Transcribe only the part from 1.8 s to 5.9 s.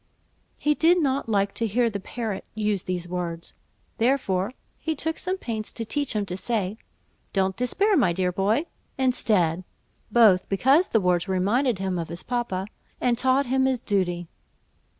the parrot use these words, therefore he took some pains to